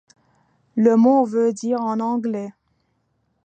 [0.75, 2.51] Le mot veut dire en anglais.